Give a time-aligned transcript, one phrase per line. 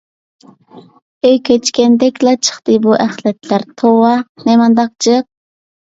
[1.27, 3.71] ئۆي كۆچكەندەكلا چىقتى بۇ ئەخلەتلەر.
[3.79, 4.19] توۋا
[4.51, 5.35] نېمانداق جىق!